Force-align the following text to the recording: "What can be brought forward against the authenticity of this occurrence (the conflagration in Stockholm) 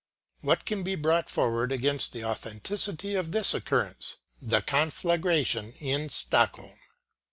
"What 0.39 0.65
can 0.65 0.81
be 0.81 0.95
brought 0.95 1.29
forward 1.29 1.71
against 1.71 2.11
the 2.11 2.25
authenticity 2.25 3.13
of 3.13 3.31
this 3.31 3.53
occurrence 3.53 4.17
(the 4.41 4.63
conflagration 4.63 5.73
in 5.79 6.09
Stockholm) 6.09 6.75